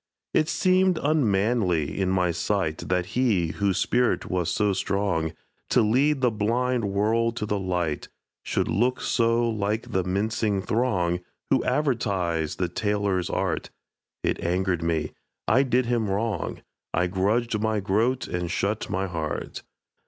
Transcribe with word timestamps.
It 0.33 0.49
seemed 0.49 0.97
unmanly 1.03 1.99
in 2.01 2.09
my 2.09 2.31
sight 2.31 2.89
That 2.89 3.05
he, 3.13 3.49
whose 3.49 3.77
spirit 3.77 4.31
was 4.31 4.49
so 4.49 4.73
strong 4.73 5.31
To 5.69 5.83
lead 5.83 6.21
the 6.21 6.31
blind 6.31 6.85
world 6.85 7.35
to 7.37 7.45
the 7.45 7.59
light, 7.59 8.07
Should 8.41 8.67
look 8.67 8.99
so 8.99 9.47
like 9.47 9.91
the 9.91 10.03
mincing 10.03 10.63
throng 10.63 11.19
Who 11.51 11.63
advertise 11.63 12.55
the 12.55 12.67
tailor's 12.67 13.29
art. 13.29 13.69
It 14.23 14.43
angered 14.43 14.81
me 14.81 15.11
I 15.47 15.61
did 15.61 15.85
him 15.85 16.09
wrong 16.09 16.63
I 16.95 17.05
grudged 17.05 17.59
my 17.61 17.79
groat 17.79 18.25
and 18.27 18.49
shut 18.49 18.89
my 18.89 19.05
heart. 19.05 19.61